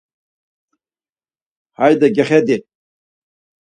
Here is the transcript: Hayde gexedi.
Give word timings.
Hayde 1.77 2.07
gexedi. 2.15 2.57